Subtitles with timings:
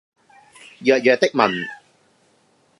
[0.83, 1.67] 弱弱的問